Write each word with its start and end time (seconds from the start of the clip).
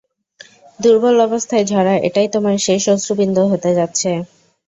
দুর্বল 0.79 1.15
অবস্থায় 1.27 1.65
ঝরা 1.65 1.93
এটাই 2.07 2.27
তোমার 2.33 2.55
শেষ 2.67 2.83
অশ্রুবিন্দু 2.93 3.43
হতে 3.51 3.69
যাচ্ছে। 3.77 4.11